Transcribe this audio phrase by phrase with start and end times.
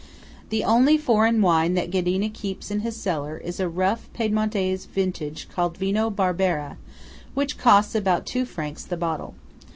[0.49, 5.47] The only foreign wine that Ghedina keeps in his cellar is a rough Piedmontese vintage
[5.47, 6.77] called Vino Barbera,
[7.35, 9.35] which costs about two francs the bottle.